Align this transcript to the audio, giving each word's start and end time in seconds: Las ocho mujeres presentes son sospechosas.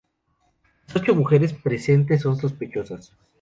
Las 0.87 0.95
ocho 0.95 1.13
mujeres 1.13 1.53
presentes 1.53 2.23
son 2.23 2.35
sospechosas. 2.35 3.13